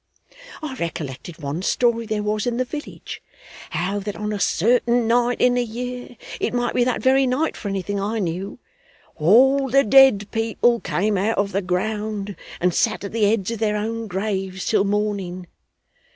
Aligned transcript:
I 0.63 0.73
recollected 0.73 1.37
one 1.43 1.61
story 1.61 2.07
there 2.07 2.23
was 2.23 2.47
in 2.47 2.57
the 2.57 2.65
village, 2.65 3.21
how 3.69 3.99
that 3.99 4.15
on 4.15 4.33
a 4.33 4.39
certain 4.39 5.07
night 5.07 5.39
in 5.39 5.53
the 5.53 5.63
year 5.63 6.17
(it 6.39 6.55
might 6.55 6.73
be 6.73 6.83
that 6.83 7.03
very 7.03 7.27
night 7.27 7.55
for 7.55 7.69
anything 7.69 7.99
I 7.99 8.17
knew), 8.17 8.57
all 9.17 9.69
the 9.69 9.83
dead 9.83 10.25
people 10.31 10.79
came 10.79 11.19
out 11.19 11.37
of 11.37 11.51
the 11.51 11.61
ground 11.61 12.35
and 12.59 12.73
sat 12.73 13.03
at 13.03 13.11
the 13.11 13.25
heads 13.25 13.51
of 13.51 13.59
their 13.59 13.77
own 13.77 14.07
graves 14.07 14.65
till 14.65 14.85
morning. 14.85 15.45